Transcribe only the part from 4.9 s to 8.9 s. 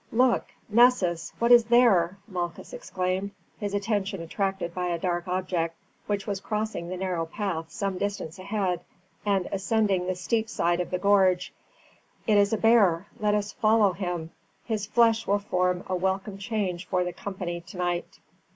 dark object which was crossing the narrow path some distance ahead